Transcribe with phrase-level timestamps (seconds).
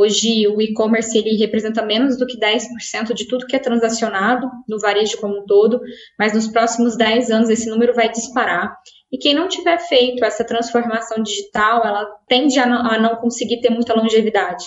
[0.00, 4.78] Hoje, o e-commerce ele representa menos do que 10% de tudo que é transacionado no
[4.78, 5.80] varejo como um todo,
[6.16, 8.76] mas nos próximos 10 anos esse número vai disparar.
[9.10, 13.60] E quem não tiver feito essa transformação digital, ela tende a não, a não conseguir
[13.60, 14.66] ter muita longevidade.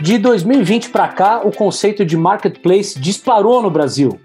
[0.00, 4.18] De 2020 para cá, o conceito de marketplace disparou no Brasil.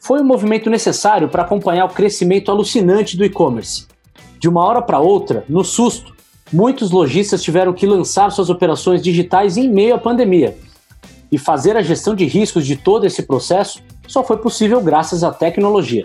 [0.00, 3.86] Foi um movimento necessário para acompanhar o crescimento alucinante do e-commerce.
[4.40, 6.17] De uma hora para outra, no susto,
[6.52, 10.56] muitos lojistas tiveram que lançar suas operações digitais em meio à pandemia.
[11.30, 15.30] E fazer a gestão de riscos de todo esse processo só foi possível graças à
[15.30, 16.02] tecnologia.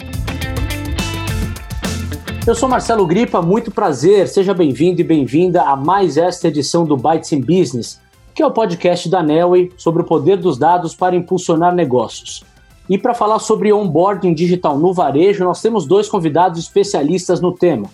[2.46, 6.98] Eu sou Marcelo Gripa, muito prazer, seja bem-vindo e bem-vinda a mais esta edição do
[6.98, 8.02] Bytes in Business,
[8.36, 12.44] que é o podcast da Nelway sobre o poder dos dados para impulsionar negócios.
[12.90, 17.90] E para falar sobre onboarding digital no varejo, nós temos dois convidados especialistas no tema.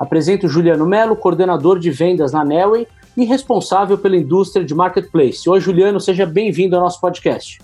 [0.00, 5.46] Apresento Juliano Melo, coordenador de vendas na Nelway e responsável pela indústria de marketplace.
[5.46, 7.58] Oi, Juliano, seja bem-vindo ao nosso podcast.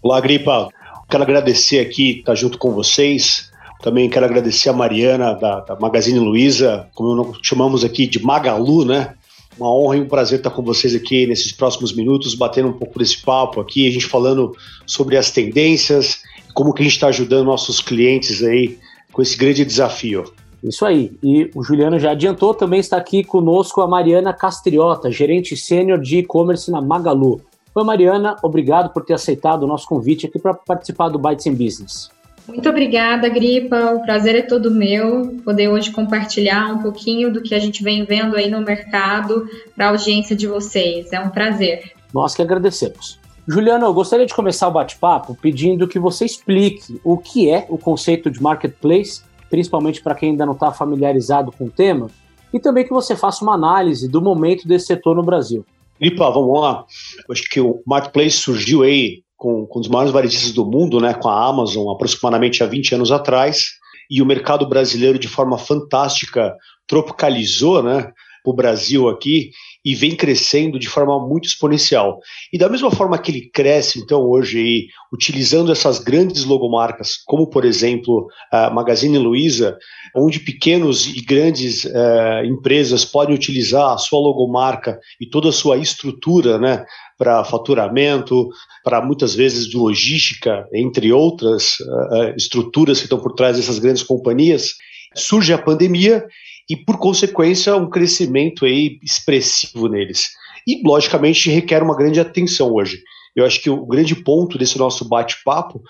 [0.00, 0.70] Olá, Gripa.
[1.06, 3.50] Quero agradecer aqui estar junto com vocês.
[3.82, 9.12] Também quero agradecer a Mariana da, da Magazine Luiza, como chamamos aqui de Magalu, né?
[9.58, 12.98] Uma honra e um prazer estar com vocês aqui nesses próximos minutos, batendo um pouco
[12.98, 14.56] desse papo aqui, a gente falando
[14.86, 16.22] sobre as tendências,
[16.54, 18.78] como que a gente está ajudando nossos clientes aí
[19.12, 20.24] com esse grande desafio.
[20.62, 21.12] Isso aí.
[21.22, 26.18] E o Juliano já adiantou, também está aqui conosco a Mariana Castriota, gerente sênior de
[26.18, 27.40] e-commerce na Magalu.
[27.74, 31.54] Oi, Mariana, obrigado por ter aceitado o nosso convite aqui para participar do Bytes in
[31.54, 32.10] Business.
[32.46, 33.94] Muito obrigada, Gripa.
[33.94, 38.04] O prazer é todo meu poder hoje compartilhar um pouquinho do que a gente vem
[38.04, 41.12] vendo aí no mercado para a audiência de vocês.
[41.12, 41.92] É um prazer.
[42.12, 43.18] Nós que agradecemos.
[43.46, 47.78] Juliano, eu gostaria de começar o bate-papo pedindo que você explique o que é o
[47.78, 49.22] conceito de marketplace
[49.52, 52.10] principalmente para quem ainda não está familiarizado com o tema,
[52.54, 55.62] e também que você faça uma análise do momento desse setor no Brasil.
[56.00, 56.86] Lipa, vamos lá.
[57.30, 61.28] Acho que o Marketplace surgiu aí com, com os maiores varejistas do mundo, né, com
[61.28, 63.72] a Amazon, aproximadamente há 20 anos atrás,
[64.10, 68.10] e o mercado brasileiro, de forma fantástica, tropicalizou né,
[68.46, 69.50] o Brasil aqui
[69.84, 72.20] e vem crescendo de forma muito exponencial.
[72.52, 77.48] E da mesma forma que ele cresce, então, hoje, aí, utilizando essas grandes logomarcas, como,
[77.48, 79.76] por exemplo, a Magazine Luiza,
[80.16, 85.76] onde pequenos e grandes uh, empresas podem utilizar a sua logomarca e toda a sua
[85.76, 86.84] estrutura, né,
[87.18, 88.48] para faturamento,
[88.84, 94.02] para muitas vezes de logística, entre outras uh, estruturas que estão por trás dessas grandes
[94.02, 94.74] companhias,
[95.14, 96.24] surge a pandemia
[96.72, 100.30] e, por consequência, um crescimento aí expressivo neles.
[100.66, 103.02] E, logicamente, requer uma grande atenção hoje.
[103.36, 105.82] Eu acho que o grande ponto desse nosso bate-papo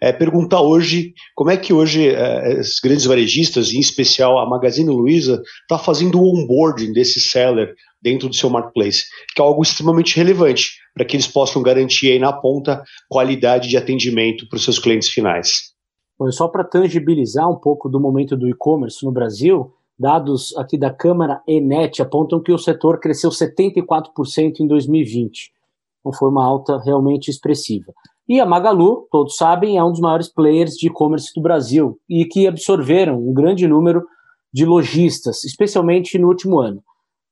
[0.00, 4.88] é perguntar hoje como é que hoje é, os grandes varejistas, em especial a Magazine
[4.88, 10.16] Luiza, está fazendo o onboarding desse seller dentro do seu marketplace, que é algo extremamente
[10.16, 14.78] relevante para que eles possam garantir aí na ponta qualidade de atendimento para os seus
[14.78, 15.74] clientes finais.
[16.18, 20.90] Bom, só para tangibilizar um pouco do momento do e-commerce no Brasil, Dados aqui da
[20.90, 25.52] Câmara Enet apontam que o setor cresceu 74% em 2020.
[26.00, 27.92] Então foi uma alta realmente expressiva.
[28.26, 32.24] E a Magalu, todos sabem, é um dos maiores players de e-commerce do Brasil e
[32.24, 34.06] que absorveram um grande número
[34.50, 36.82] de lojistas, especialmente no último ano.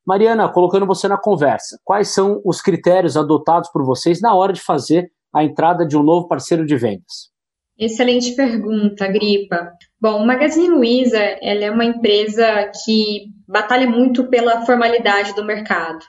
[0.06, 4.60] Mariana, colocando você na conversa, quais são os critérios adotados por vocês na hora de
[4.60, 7.30] fazer a entrada de um novo parceiro de vendas?
[7.78, 9.70] Excelente pergunta, Gripa.
[10.00, 16.04] Bom, o Magazine Luiza ela é uma empresa que batalha muito pela formalidade do mercado.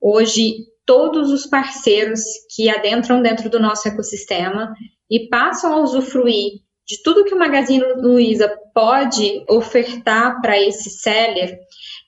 [0.00, 2.20] Hoje, todos os parceiros
[2.54, 4.74] que adentram dentro do nosso ecossistema
[5.10, 11.58] e passam a usufruir de tudo que o Magazine Luiza pode ofertar para esse seller,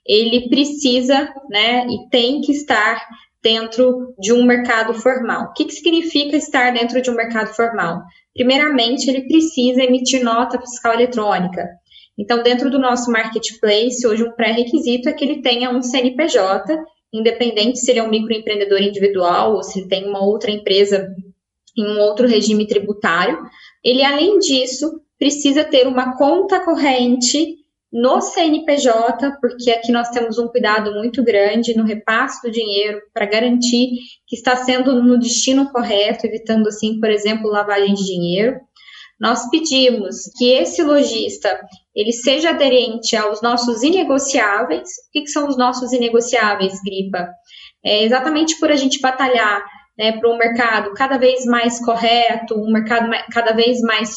[0.06, 3.04] ele precisa, né, e tem que estar
[3.42, 5.44] dentro de um mercado formal.
[5.44, 8.02] O que, que significa estar dentro de um mercado formal?
[8.34, 11.68] Primeiramente, ele precisa emitir nota fiscal eletrônica.
[12.18, 16.76] Então, dentro do nosso marketplace, hoje um pré-requisito é que ele tenha um CNPJ,
[17.12, 21.08] independente se ele é um microempreendedor individual ou se ele tem uma outra empresa
[21.76, 23.38] em um outro regime tributário.
[23.84, 27.57] Ele, além disso, precisa ter uma conta corrente
[27.92, 33.26] no CNPJ, porque aqui nós temos um cuidado muito grande no repasse do dinheiro para
[33.26, 33.90] garantir
[34.26, 38.60] que está sendo no destino correto, evitando assim, por exemplo, lavagem de dinheiro.
[39.18, 41.58] Nós pedimos que esse lojista
[41.94, 44.88] ele seja aderente aos nossos inegociáveis.
[44.88, 47.28] O que, que são os nossos inegociáveis, Gripa?
[47.84, 49.64] É exatamente por a gente batalhar
[49.98, 54.16] né, para um mercado cada vez mais correto, um mercado cada vez mais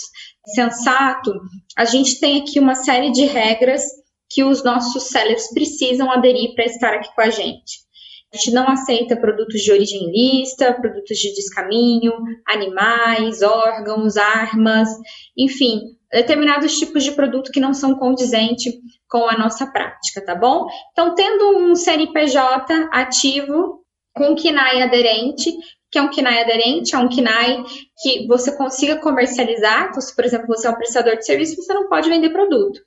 [0.53, 1.33] sensato,
[1.77, 3.83] a gente tem aqui uma série de regras
[4.29, 7.81] que os nossos sellers precisam aderir para estar aqui com a gente.
[8.33, 12.13] A gente não aceita produtos de origem ilícita, produtos de descaminho,
[12.47, 14.87] animais, órgãos, armas,
[15.37, 18.73] enfim, determinados tipos de produto que não são condizentes
[19.09, 20.65] com a nossa prática, tá bom?
[20.93, 23.80] Então, tendo um CNPJ ativo
[24.13, 25.51] com KINAI aderente,
[25.91, 27.63] que é um KINAI aderente, é um KINAI
[28.01, 29.89] que você consiga comercializar.
[29.89, 32.79] Então, se, por exemplo, você é um prestador de serviço, você não pode vender produto.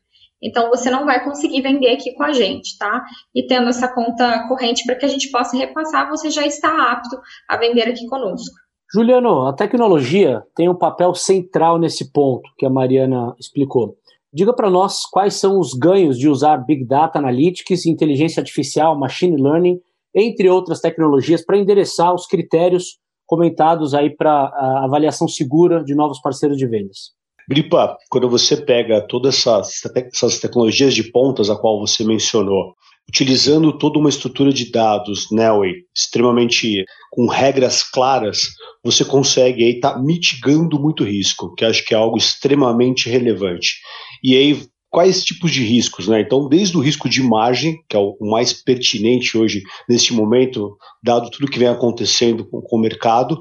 [0.43, 3.03] Então, você não vai conseguir vender aqui com a gente, tá?
[3.35, 7.19] E tendo essa conta corrente para que a gente possa repassar, você já está apto
[7.49, 8.55] a vender aqui conosco.
[8.93, 13.97] Juliano, a tecnologia tem um papel central nesse ponto que a Mariana explicou.
[14.33, 19.41] Diga para nós quais são os ganhos de usar Big Data Analytics, inteligência artificial, machine
[19.41, 19.81] learning,
[20.15, 26.21] entre outras tecnologias, para endereçar os critérios comentados aí para a avaliação segura de novos
[26.21, 27.13] parceiros de vendas.
[27.49, 32.75] Gripa, quando você pega todas essas, essas tecnologias de pontas a qual você mencionou,
[33.09, 38.49] utilizando toda uma estrutura de dados, Nelway, né, extremamente com regras claras,
[38.83, 43.75] você consegue aí estar tá mitigando muito risco, que acho que é algo extremamente relevante.
[44.23, 44.63] E aí
[44.95, 46.21] quais tipos de riscos, né?
[46.21, 51.29] Então, desde o risco de margem, que é o mais pertinente hoje neste momento, dado
[51.33, 53.41] tudo que vem acontecendo com, com o mercado,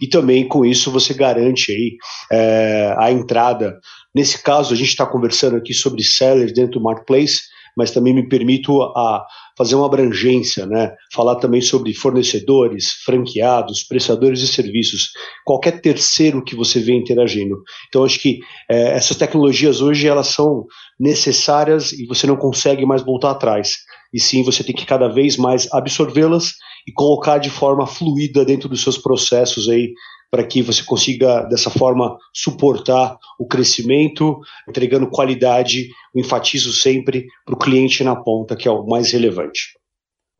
[0.00, 1.96] e também com isso você garante aí
[2.32, 3.78] é, a entrada.
[4.14, 7.40] Nesse caso, a gente está conversando aqui sobre sellers dentro do marketplace,
[7.76, 9.24] mas também me permito a
[9.56, 10.92] fazer uma abrangência, né?
[11.12, 15.10] Falar também sobre fornecedores, franqueados, prestadores de serviços,
[15.44, 17.56] qualquer terceiro que você vê interagindo.
[17.88, 18.40] Então acho que
[18.70, 20.64] é, essas tecnologias hoje elas são
[20.98, 23.76] necessárias e você não consegue mais voltar atrás.
[24.12, 26.52] E sim, você tem que cada vez mais absorvê-las
[26.86, 29.92] e colocar de forma fluida dentro dos seus processos aí
[30.34, 37.54] para que você consiga, dessa forma, suportar o crescimento, entregando qualidade, o enfatizo sempre para
[37.54, 39.78] o cliente na ponta, que é o mais relevante.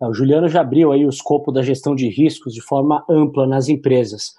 [0.03, 3.47] É, o Juliano já abriu aí o escopo da gestão de riscos de forma ampla
[3.47, 4.33] nas empresas.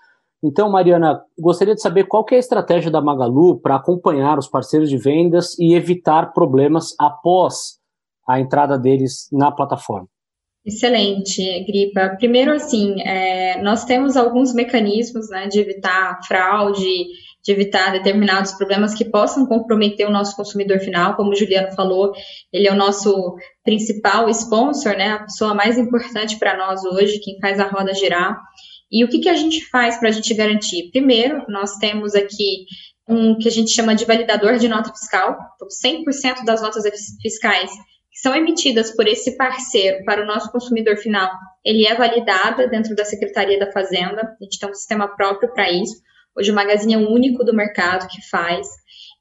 [0.44, 4.90] Então, Mariana, gostaria de saber qual é a estratégia da Magalu para acompanhar os parceiros
[4.90, 7.80] de vendas e evitar problemas após
[8.28, 10.10] a entrada deles na plataforma.
[10.66, 12.16] Excelente, Gripa.
[12.18, 17.06] Primeiro, assim, é, nós temos alguns mecanismos né, de evitar fraude,
[17.44, 21.16] de evitar determinados problemas que possam comprometer o nosso consumidor final.
[21.16, 22.14] Como o Juliano falou,
[22.52, 27.40] ele é o nosso principal sponsor, né, a pessoa mais importante para nós hoje, quem
[27.40, 28.36] faz a roda girar.
[28.92, 30.90] E o que, que a gente faz para a gente garantir?
[30.90, 32.66] Primeiro, nós temos aqui
[33.08, 35.38] um que a gente chama de validador de nota fiscal.
[35.56, 36.84] Então, 100% das notas
[37.22, 37.70] fiscais
[38.16, 41.30] que são emitidas por esse parceiro para o nosso consumidor final,
[41.66, 45.70] ele é validada dentro da Secretaria da Fazenda, a gente tem um sistema próprio para
[45.70, 46.02] isso.
[46.34, 48.68] Hoje o Magazine é o único do mercado que faz.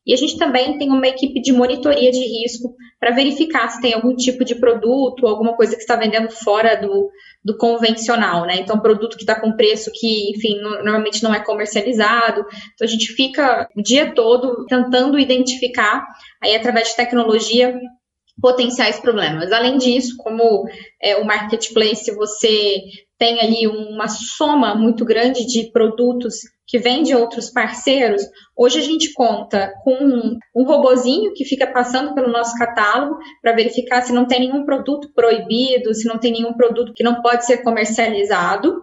[0.07, 3.95] E a gente também tem uma equipe de monitoria de risco para verificar se tem
[3.95, 7.11] algum tipo de produto, alguma coisa que está vendendo fora do,
[7.45, 8.57] do convencional, né?
[8.61, 12.45] Então, produto que está com preço que, enfim, normalmente não é comercializado.
[12.75, 16.07] Então, a gente fica o dia todo tentando identificar,
[16.41, 17.75] aí através de tecnologia,
[18.41, 19.53] potenciais problemas.
[19.53, 20.65] Além disso, como
[21.03, 22.83] é, o marketplace, você
[23.19, 26.35] tem ali uma soma muito grande de produtos
[26.67, 28.23] que vem de outros parceiros,
[28.57, 33.55] hoje a gente conta com um, um robozinho que fica passando pelo nosso catálogo para
[33.55, 37.45] verificar se não tem nenhum produto proibido, se não tem nenhum produto que não pode
[37.45, 38.83] ser comercializado.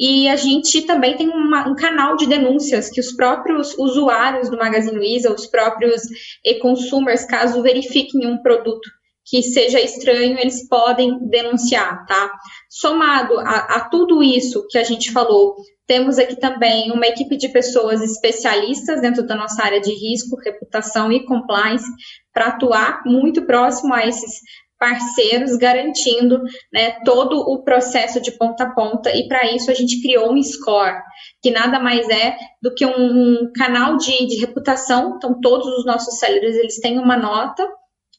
[0.00, 4.56] E a gente também tem uma, um canal de denúncias que os próprios usuários do
[4.56, 6.00] Magazine Luiza, os próprios
[6.42, 8.88] e-consumers, caso verifiquem um produto
[9.26, 12.32] que seja estranho, eles podem denunciar, tá?
[12.68, 15.54] Somado a, a, tudo isso que a gente falou,
[15.86, 21.12] temos aqui também uma equipe de pessoas especialistas dentro da nossa área de risco, reputação
[21.12, 21.86] e compliance,
[22.32, 24.40] para atuar muito próximo a esses
[24.80, 30.00] parceiros, garantindo né, todo o processo de ponta a ponta, e para isso a gente
[30.00, 30.96] criou um score,
[31.42, 36.18] que nada mais é do que um, canal de, de reputação, então todos os nossos
[36.18, 37.68] sellers eles têm uma nota,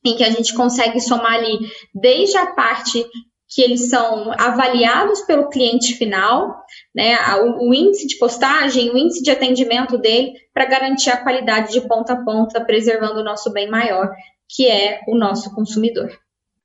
[0.06, 1.58] em que a gente consegue somar ali
[1.94, 3.06] desde a parte
[3.54, 6.56] que eles são avaliados pelo cliente final,
[6.96, 11.74] né, o, o índice de postagem, o índice de atendimento dele, para garantir a qualidade
[11.74, 14.10] de ponta a ponta, preservando o nosso bem maior,
[14.48, 16.10] que é o nosso consumidor.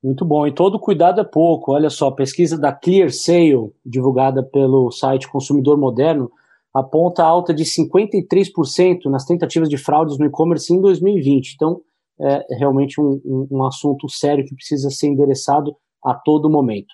[0.03, 1.73] Muito bom, e todo cuidado é pouco.
[1.73, 6.31] Olha só, a pesquisa da Clear Sale, divulgada pelo site Consumidor Moderno,
[6.73, 11.55] aponta alta de 53% nas tentativas de fraudes no e-commerce em 2020.
[11.55, 11.81] Então,
[12.21, 15.75] é realmente um, um, assunto sério que precisa ser endereçado
[16.05, 16.89] a todo momento.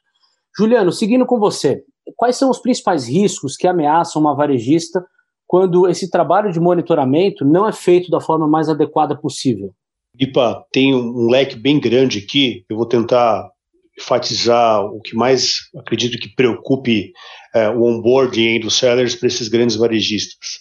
[0.56, 1.84] Juliano, seguindo com você,
[2.16, 5.04] quais são os principais riscos que ameaçam uma varejista
[5.46, 9.72] quando esse trabalho de monitoramento não é feito da forma mais adequada possível?
[10.18, 13.50] Ipa, tem um leque bem grande aqui, eu vou tentar
[13.98, 17.12] enfatizar o que mais acredito que preocupe
[17.54, 20.60] é, o onboarding dos sellers para esses grandes varejistas.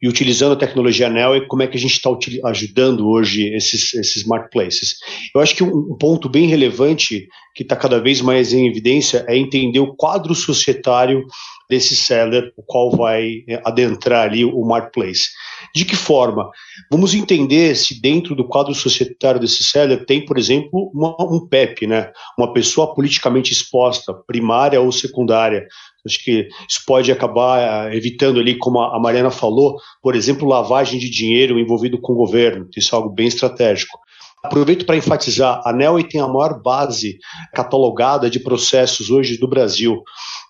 [0.00, 2.10] E utilizando a tecnologia Neo, como é que a gente está
[2.44, 4.94] ajudando hoje esses, esses marketplaces?
[5.34, 9.36] Eu acho que um, ponto bem relevante que está cada vez mais em evidência é
[9.36, 11.24] entender o quadro societário
[11.68, 15.28] desse seller, o qual vai é, adentrar ali o marketplace.
[15.74, 16.50] De que forma?
[16.90, 21.86] Vamos entender se dentro do quadro societário desse seller tem, por exemplo, uma, um PEP,
[21.86, 22.10] né?
[22.38, 25.66] uma pessoa politicamente exposta, primária ou secundária.
[26.06, 30.98] Acho que isso pode acabar eh, evitando ali, como a Mariana falou, por exemplo, lavagem
[30.98, 32.66] de dinheiro envolvido com o governo.
[32.76, 33.98] Isso é algo bem estratégico.
[34.42, 37.18] Aproveito para enfatizar, a NEL tem a maior base
[37.52, 40.00] catalogada de processos hoje do Brasil,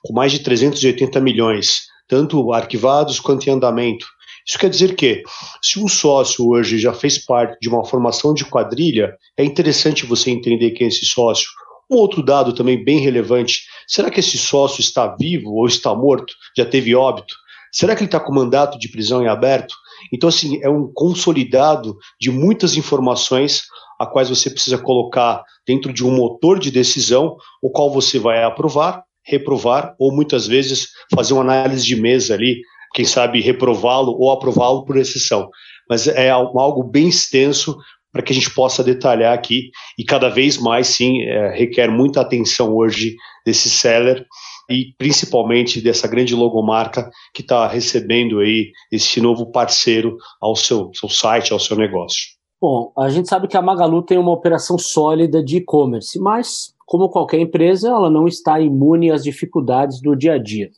[0.02, 4.06] com mais de 380 milhões, tanto arquivados quanto em andamento.
[4.46, 5.22] Isso quer dizer que,
[5.62, 10.30] se um sócio hoje já fez parte de uma formação de quadrilha, é interessante você
[10.30, 11.48] entender quem é esse sócio.
[11.90, 16.32] Um outro dado também bem relevante: será que esse sócio está vivo ou está morto?
[16.56, 17.34] Já teve óbito?
[17.70, 19.74] Será que ele está com mandato de prisão em aberto?
[20.12, 23.62] Então, assim, é um consolidado de muitas informações
[23.98, 28.42] a quais você precisa colocar dentro de um motor de decisão, o qual você vai
[28.42, 32.60] aprovar, reprovar ou muitas vezes fazer uma análise de mesa ali,
[32.94, 35.48] quem sabe reprová-lo ou aprová-lo por exceção.
[35.88, 37.76] Mas é algo bem extenso
[38.12, 42.20] para que a gente possa detalhar aqui e cada vez mais, sim, é, requer muita
[42.20, 44.24] atenção hoje desse seller
[44.70, 51.08] e principalmente dessa grande logomarca que está recebendo aí esse novo parceiro ao seu, seu
[51.08, 52.38] site, ao seu negócio.
[52.60, 57.10] Bom, a gente sabe que a Magalu tem uma operação sólida de e-commerce, mas, como
[57.10, 60.70] qualquer empresa, ela não está imune às dificuldades do dia a dia.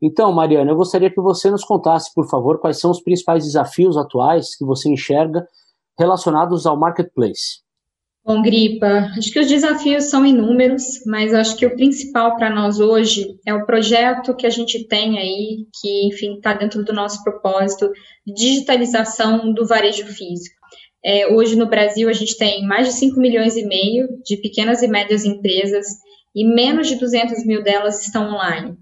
[0.00, 3.96] Então, Mariana, eu gostaria que você nos contasse, por favor, quais são os principais desafios
[3.96, 5.44] atuais que você enxerga
[5.98, 7.64] relacionados ao marketplace.
[8.24, 12.78] Bom, Gripa, acho que os desafios são inúmeros, mas acho que o principal para nós
[12.78, 17.24] hoje é o projeto que a gente tem aí, que, enfim, está dentro do nosso
[17.24, 17.90] propósito,
[18.24, 20.54] de digitalização do varejo físico.
[21.04, 24.82] É, hoje no Brasil a gente tem mais de 5 milhões e meio de pequenas
[24.82, 25.86] e médias empresas
[26.34, 28.76] e menos de 200 mil delas estão online.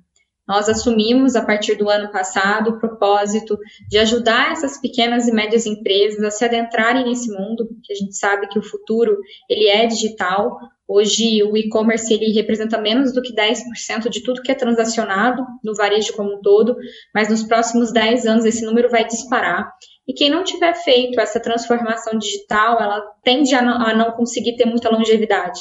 [0.46, 5.64] Nós assumimos, a partir do ano passado, o propósito de ajudar essas pequenas e médias
[5.64, 9.16] empresas a se adentrarem nesse mundo, que a gente sabe que o futuro
[9.48, 10.58] ele é digital.
[10.86, 15.74] Hoje, o e-commerce ele representa menos do que 10% de tudo que é transacionado no
[15.74, 16.76] varejo como um todo,
[17.14, 19.72] mas nos próximos 10 anos esse número vai disparar.
[20.06, 24.56] E quem não tiver feito essa transformação digital, ela tende a não, a não conseguir
[24.56, 25.60] ter muita longevidade.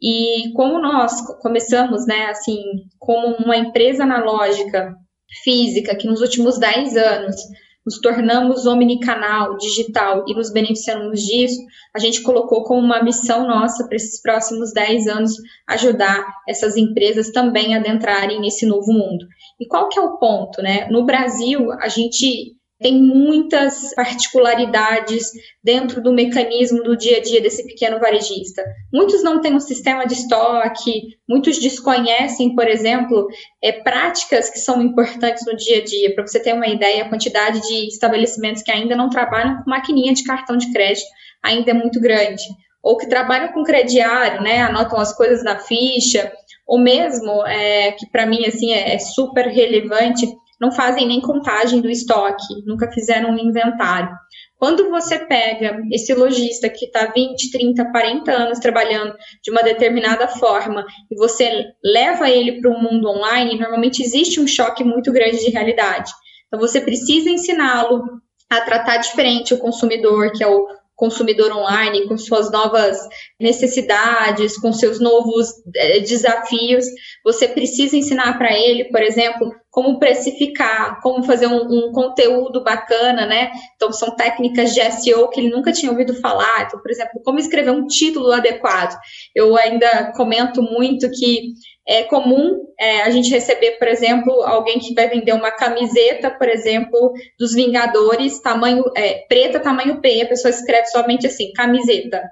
[0.00, 2.62] E como nós começamos, né, assim,
[2.98, 4.94] como uma empresa analógica
[5.42, 7.36] física, que nos últimos 10 anos
[7.84, 11.60] nos tornamos omnicanal, digital e nos beneficiamos disso,
[11.94, 15.32] a gente colocou como uma missão nossa para esses próximos 10 anos
[15.68, 19.26] ajudar essas empresas também a adentrarem nesse novo mundo.
[19.60, 20.88] E qual que é o ponto, né?
[20.90, 25.30] No Brasil, a gente tem muitas particularidades
[25.62, 28.62] dentro do mecanismo do dia a dia desse pequeno varejista.
[28.92, 33.28] Muitos não têm um sistema de estoque, muitos desconhecem, por exemplo,
[33.62, 36.14] é, práticas que são importantes no dia a dia.
[36.14, 40.12] Para você ter uma ideia, a quantidade de estabelecimentos que ainda não trabalham com maquininha
[40.12, 41.06] de cartão de crédito
[41.42, 42.42] ainda é muito grande.
[42.82, 46.30] Ou que trabalham com crediário, né, anotam as coisas na ficha,
[46.66, 50.26] ou mesmo, é, que para mim assim é, é super relevante,
[50.64, 54.08] não fazem nem contagem do estoque, nunca fizeram um inventário.
[54.56, 60.26] Quando você pega esse lojista que está 20, 30, 40 anos trabalhando de uma determinada
[60.26, 65.44] forma e você leva ele para o mundo online, normalmente existe um choque muito grande
[65.44, 66.10] de realidade.
[66.46, 68.02] Então você precisa ensiná-lo
[68.48, 70.66] a tratar diferente o consumidor, que é o
[70.96, 72.96] consumidor online, com suas novas
[73.38, 76.86] necessidades, com seus novos é, desafios,
[77.24, 83.26] você precisa ensinar para ele, por exemplo, como precificar, como fazer um, um, conteúdo bacana,
[83.26, 83.50] né?
[83.74, 86.62] Então, são técnicas de SEO que ele nunca tinha ouvido falar.
[86.62, 88.96] Então, por exemplo, como escrever um título adequado.
[89.34, 91.54] Eu ainda comento muito que
[91.88, 96.48] é comum é, a gente receber, por exemplo, alguém que vai vender uma camiseta, por
[96.48, 102.22] exemplo, dos Vingadores, tamanho é, preta, tamanho P, a pessoa escreve somente assim, camiseta.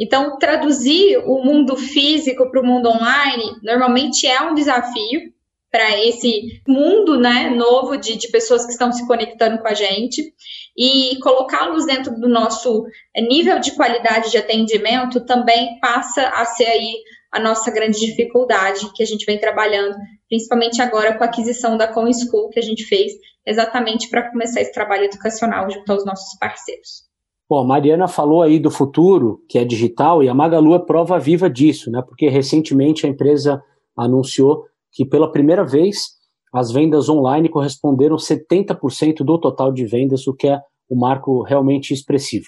[0.00, 5.36] Então, traduzir o mundo físico para o mundo online normalmente é um desafio,
[5.70, 10.32] para esse mundo né, novo de, de pessoas que estão se conectando com a gente
[10.76, 12.84] e colocá-los dentro do nosso
[13.16, 16.94] nível de qualidade de atendimento também passa a ser aí
[17.32, 19.96] a nossa grande dificuldade que a gente vem trabalhando,
[20.28, 23.12] principalmente agora com a aquisição da Com School que a gente fez,
[23.46, 27.08] exatamente para começar esse trabalho educacional junto aos nossos parceiros.
[27.48, 31.18] Bom, a Mariana falou aí do futuro, que é digital, e a Magalu é prova
[31.18, 32.02] viva disso, né?
[32.06, 33.62] Porque recentemente a empresa
[33.96, 36.18] anunciou que pela primeira vez
[36.52, 41.92] as vendas online corresponderam 70% do total de vendas, o que é um marco realmente
[41.92, 42.46] expressivo.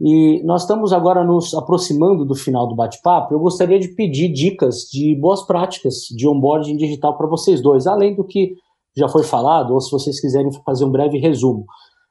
[0.00, 3.32] E nós estamos agora nos aproximando do final do bate-papo.
[3.32, 8.16] Eu gostaria de pedir dicas de boas práticas de onboarding digital para vocês dois, além
[8.16, 8.54] do que
[8.96, 11.64] já foi falado, ou se vocês quiserem fazer um breve resumo.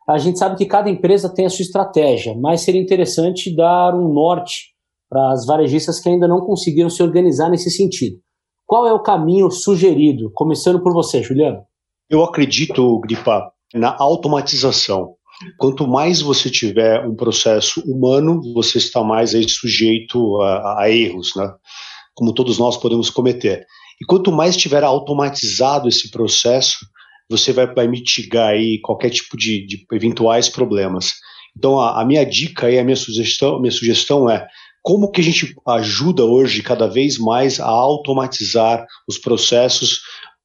[0.07, 4.13] A gente sabe que cada empresa tem a sua estratégia, mas seria interessante dar um
[4.13, 4.73] norte
[5.09, 8.17] para as varejistas que ainda não conseguiram se organizar nesse sentido.
[8.65, 10.31] Qual é o caminho sugerido?
[10.33, 11.63] Começando por você, Juliano.
[12.09, 15.15] Eu acredito, Gripa, na automatização.
[15.57, 21.31] Quanto mais você tiver um processo humano, você está mais aí sujeito a, a erros,
[21.35, 21.51] né?
[22.13, 23.65] Como todos nós podemos cometer.
[24.01, 26.77] E quanto mais tiver automatizado esse processo,
[27.29, 31.13] você vai, vai mitigar aí qualquer tipo de, de eventuais problemas.
[31.57, 34.47] Então, a, a, minha dica e a minha sugestão, minha sugestão é
[34.83, 40.01] como que a gente ajuda hoje cada vez mais a automatizar os processos,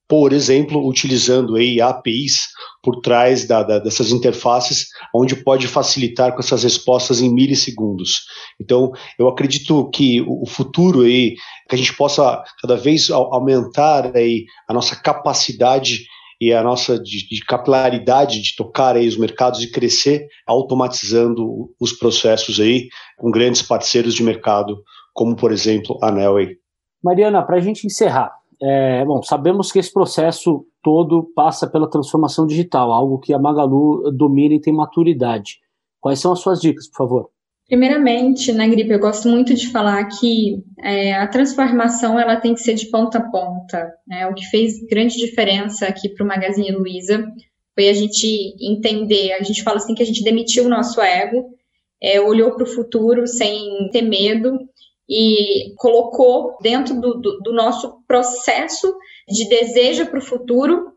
[0.08, 2.46] por exemplo, utilizando aí APIs
[2.80, 8.22] por trás da, da, dessas interfaces, onde pode facilitar com essas respostas em milissegundos.
[8.60, 11.34] Então, eu acredito que o futuro aí,
[11.68, 16.04] que a gente possa cada vez aumentar aí a nossa capacidade
[16.40, 21.92] e a nossa de, de, capilaridade de tocar aí os mercados e crescer automatizando os
[21.92, 26.56] processos aí com grandes parceiros de mercado, como por exemplo a Nelway.
[27.02, 32.46] Mariana, para a gente encerrar, é, bom, sabemos que esse processo todo passa pela transformação
[32.46, 35.58] digital, algo que a Magalu domina e tem maturidade.
[36.00, 37.30] Quais são as suas dicas, por favor?
[37.68, 42.60] Primeiramente, na gripe, eu gosto muito de falar que é, a transformação ela tem que
[42.60, 43.92] ser de ponta a ponta.
[44.06, 44.26] Né?
[44.26, 47.30] O que fez grande diferença aqui para o Magazine Luiza
[47.74, 51.50] foi a gente entender, a gente fala assim que a gente demitiu o nosso ego,
[52.02, 54.58] é, olhou para o futuro sem ter medo
[55.06, 58.94] e colocou dentro do, do, do nosso processo
[59.28, 60.92] de desejo para o futuro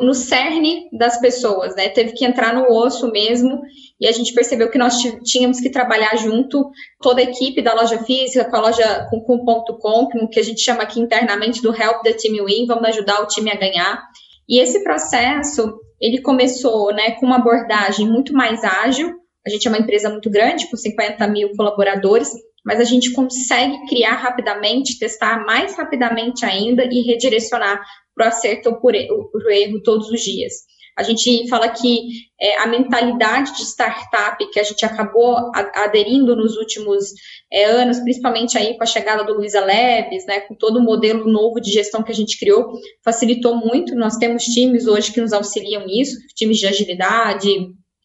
[0.00, 1.88] no cerne das pessoas, né?
[1.88, 3.60] Teve que entrar no osso mesmo
[4.00, 8.02] e a gente percebeu que nós tínhamos que trabalhar junto, toda a equipe da loja
[8.02, 11.74] física, com a loja com, com ponto com, que a gente chama aqui internamente do
[11.74, 14.02] Help the Team Win, vamos ajudar o time a ganhar.
[14.48, 19.70] E esse processo, ele começou né, com uma abordagem muito mais ágil, a gente é
[19.70, 22.30] uma empresa muito grande, com 50 mil colaboradores,
[22.64, 27.82] mas a gente consegue criar rapidamente, testar mais rapidamente ainda e redirecionar
[28.20, 30.52] para acerto ou o erro todos os dias.
[30.98, 32.02] A gente fala que
[32.38, 37.12] é, a mentalidade de startup que a gente acabou aderindo nos últimos
[37.50, 41.30] é, anos, principalmente aí com a chegada do Luiza Labs, né, com todo o modelo
[41.30, 42.70] novo de gestão que a gente criou,
[43.02, 43.94] facilitou muito.
[43.94, 47.48] Nós temos times hoje que nos auxiliam nisso, times de agilidade,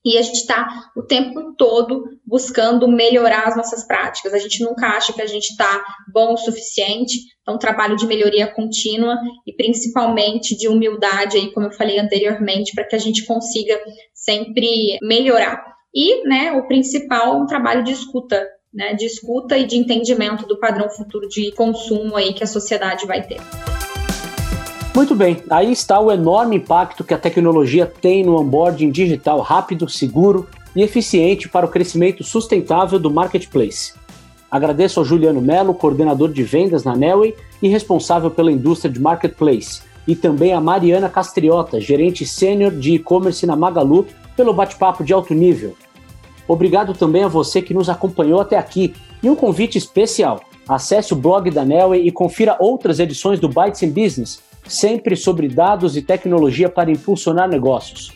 [0.05, 4.33] e a gente está o tempo todo buscando melhorar as nossas práticas.
[4.33, 7.17] A gente nunca acha que a gente está bom o suficiente.
[7.41, 12.83] Então, trabalho de melhoria contínua e principalmente de humildade, aí, como eu falei anteriormente, para
[12.83, 13.79] que a gente consiga
[14.13, 15.63] sempre melhorar.
[15.93, 20.59] E, né, o principal, um trabalho de escuta, né, de escuta e de entendimento do
[20.59, 23.39] padrão futuro de consumo aí que a sociedade vai ter.
[24.95, 29.89] Muito bem, aí está o enorme impacto que a tecnologia tem no onboarding digital rápido,
[29.89, 33.93] seguro e eficiente para o crescimento sustentável do marketplace.
[34.49, 39.81] Agradeço ao Juliano Melo, coordenador de vendas na Nelway e responsável pela indústria de marketplace,
[40.07, 45.33] e também a Mariana Castriota, gerente sênior de e-commerce na Magalu, pelo bate-papo de alto
[45.33, 45.75] nível.
[46.47, 50.39] Obrigado também a você que nos acompanhou até aqui e um convite especial.
[50.65, 55.47] Acesse o blog da Nelway e confira outras edições do Bytes in Business sempre sobre
[55.47, 58.13] dados e tecnologia para impulsionar negócios.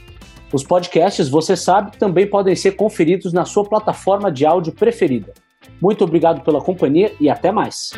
[0.52, 5.34] Os podcasts, você sabe, também podem ser conferidos na sua plataforma de áudio preferida.
[5.82, 7.92] Muito obrigado pela companhia e até mais.